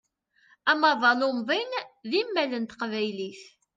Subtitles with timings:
[0.71, 1.71] Amaḍal umḍin
[2.09, 3.41] d imal n teqbaylit.